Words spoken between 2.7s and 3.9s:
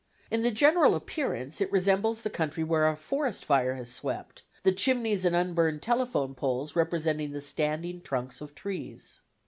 a forest fire